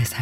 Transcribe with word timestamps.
아래서 0.00 0.16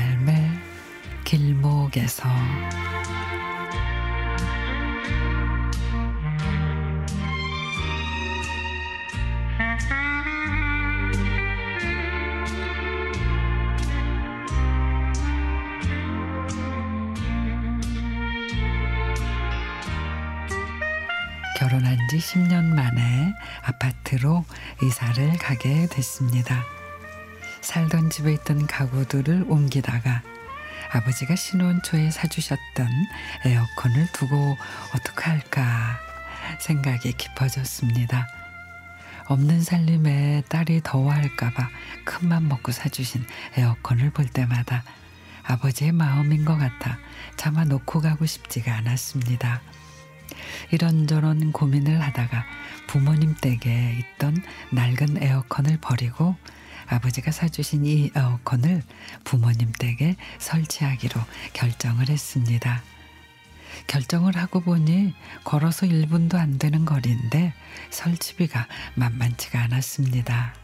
결혼한 21.56 21.96
지 22.10 22.18
10년 22.18 22.64
만에 22.74 23.32
아파트로 23.62 24.44
이사를 24.82 25.38
가게 25.38 25.86
됐습니다. 25.86 26.77
살던 27.60 28.10
집에 28.10 28.32
있던 28.34 28.66
가구들을 28.66 29.46
옮기다가 29.48 30.22
아버지가 30.92 31.36
신혼 31.36 31.82
초에 31.82 32.10
사주셨던 32.10 32.88
에어컨을 33.44 34.08
두고 34.12 34.56
어떡할까 34.94 35.98
생각이 36.60 37.12
깊어졌습니다. 37.12 38.26
없는 39.26 39.62
살림에 39.62 40.42
딸이 40.48 40.80
더워할까봐 40.82 41.68
큰맘 42.04 42.48
먹고 42.48 42.72
사주신 42.72 43.26
에어컨을 43.56 44.10
볼 44.10 44.26
때마다 44.26 44.82
아버지의 45.42 45.92
마음인 45.92 46.44
것 46.44 46.56
같아 46.56 46.98
차마 47.36 47.64
놓고 47.64 48.00
가고 48.00 48.24
싶지가 48.24 48.74
않았습니다. 48.76 49.60
이런저런 50.70 51.52
고민을 51.52 52.00
하다가 52.00 52.44
부모님 52.86 53.34
댁에 53.34 53.98
있던 53.98 54.42
낡은 54.72 55.22
에어컨을 55.22 55.78
버리고 55.78 56.36
아버지가 56.88 57.30
사주신 57.30 57.84
이 57.84 58.10
에어컨을 58.16 58.82
부모님 59.24 59.72
댁에 59.78 60.16
설치하기로 60.38 61.20
결정을 61.52 62.08
했습니다. 62.08 62.82
결정을 63.86 64.36
하고 64.36 64.60
보니 64.60 65.14
걸어서 65.44 65.86
1분도 65.86 66.36
안 66.36 66.58
되는 66.58 66.84
거리인데 66.84 67.54
설치비가 67.90 68.66
만만치가 68.94 69.60
않았습니다. 69.60 70.54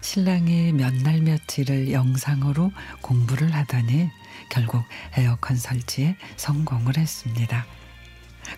신랑이 0.00 0.72
몇 0.72 0.92
날 1.02 1.20
며칠을 1.20 1.92
영상으로 1.92 2.72
공부를 3.00 3.54
하더니 3.54 4.10
결국 4.50 4.84
에어컨 5.16 5.56
설치에 5.56 6.16
성공을 6.36 6.96
했습니다. 6.96 7.64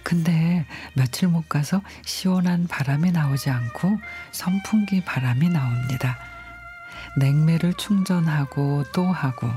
근데 0.03 0.67
며칠 0.95 1.29
못 1.29 1.49
가서 1.49 1.83
시원한 2.05 2.67
바람이 2.67 3.13
나오지 3.13 3.51
않고 3.51 3.99
선풍기 4.33 5.05
바람이 5.05 5.49
나옵니다. 5.51 6.19
냉매를 7.19 7.75
충전하고 7.75 8.85
또 8.93 9.07
하고 9.07 9.51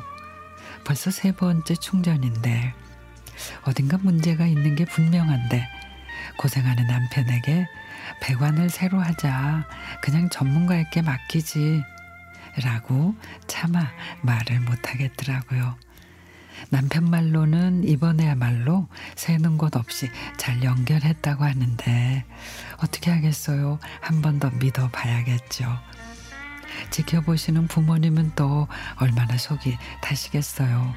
벌써 0.84 1.12
세 1.12 1.32
번째 1.32 1.76
충전인데 1.76 2.74
어딘가 3.64 3.98
문제가 3.98 4.46
있는 4.46 4.76
게 4.76 4.86
분명한데 4.86 5.68
고생하는 6.38 6.88
남편에게 6.88 7.68
배관을 8.22 8.70
새로 8.70 9.00
하자 9.00 9.68
그냥 10.02 10.30
전문가에게 10.30 11.02
맡기지 11.02 11.84
라고 12.64 13.16
차마 13.48 13.88
말을 14.22 14.60
못하겠더라고요. 14.62 15.76
남편 16.70 17.08
말로는 17.10 17.84
이번에야말로 17.88 18.88
새는 19.16 19.58
곳 19.60 19.76
없이 19.76 20.10
잘 20.38 20.64
연결했다고 20.64 21.44
하는데 21.44 22.26
어떻게 22.78 23.12
하겠어요? 23.12 23.78
한 24.02 24.22
번 24.22 24.40
더 24.40 24.50
믿어봐야겠죠. 24.50 25.66
지켜보시는 26.90 27.68
부모님은 27.68 28.34
또 28.36 28.68
얼마나 28.98 29.38
속이 29.38 29.78
타시겠어요. 30.02 30.94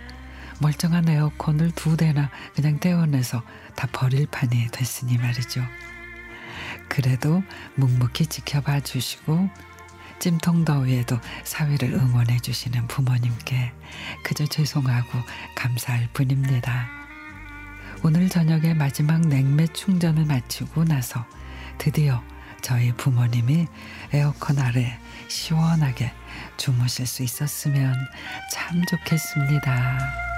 멀쩡한 0.60 1.08
에어컨을 1.08 1.70
두 1.72 1.96
대나 1.96 2.30
그냥 2.54 2.78
떼어내서 2.78 3.42
다 3.74 3.88
버릴 3.92 4.26
판이 4.26 4.68
됐으니 4.72 5.16
말이죠. 5.16 5.62
그래도 6.88 7.42
묵묵히 7.76 8.26
지켜봐 8.26 8.80
주시고 8.80 9.48
찜통 10.18 10.66
더위에도 10.66 11.18
사위를 11.44 11.94
응원해 11.94 12.38
주시는 12.40 12.86
부모님께 12.88 13.72
그저 14.22 14.44
죄송하고 14.44 15.18
감사할 15.54 16.10
뿐입니다. 16.12 16.88
오늘 18.02 18.28
저녁에 18.28 18.74
마지막 18.74 19.20
냉매 19.20 19.66
충전을 19.68 20.26
마치고 20.26 20.84
나서 20.84 21.24
드디어 21.78 22.22
저희 22.62 22.92
부모님이 22.92 23.66
에어컨 24.12 24.58
아래 24.58 24.98
시원하게 25.28 26.12
주무실 26.56 27.06
수 27.06 27.22
있었으면 27.22 27.94
참 28.52 28.82
좋겠습니다. 28.86 30.29